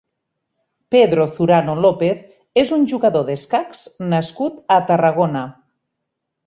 Pedro 0.95 1.27
Zurano 1.35 1.75
López 1.87 2.25
és 2.63 2.73
un 2.79 2.89
jugador 2.95 3.29
d'escacs 3.29 3.85
nascut 4.17 4.61
a 4.79 4.81
Tarragona. 4.91 5.47